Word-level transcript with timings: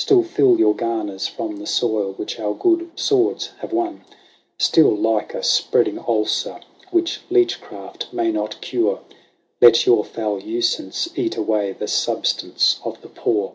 Still 0.00 0.24
fill 0.24 0.58
your 0.58 0.74
garners 0.74 1.28
from 1.28 1.58
the 1.58 1.66
soil 1.68 2.12
which 2.14 2.40
our 2.40 2.54
good 2.54 2.90
swords 2.96 3.50
have 3.60 3.72
won. 3.72 4.02
164 4.58 4.82
LAYS 4.82 4.90
OF 4.90 4.90
ANCIENT 4.90 5.04
ROME. 5.04 5.14
Still, 5.14 5.14
like 5.30 5.34
a 5.34 5.42
spreading 5.46 5.98
ulcer, 6.00 6.60
which 6.90 7.20
leech 7.30 7.60
craft 7.60 8.08
may 8.12 8.32
not 8.32 8.60
cure. 8.60 8.98
Let 9.62 9.86
your 9.86 10.02
foul 10.04 10.40
usance 10.42 11.16
eat 11.16 11.36
away 11.36 11.70
the 11.72 11.86
substance 11.86 12.80
of 12.84 13.00
the 13.00 13.08
poor. 13.08 13.52